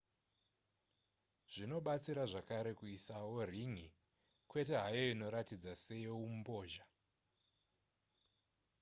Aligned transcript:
zvinobatsira 1.53 2.23
zvakare 2.31 2.71
kuisawo 2.79 3.37
rin'i 3.51 3.87
kwete 4.49 4.75
hayo 4.83 5.01
inoratidza 5.13 5.71
seyeumbozha 5.83 6.83